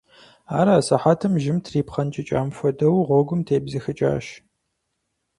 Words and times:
Ар 0.59 0.67
асыхьэтым, 0.77 1.33
жьым 1.43 1.57
трипхъэнкӀыкӀам 1.65 2.49
хуэдэу, 2.57 2.97
гъуэгум 3.07 3.41
тебзэхыкӀащ. 3.47 4.25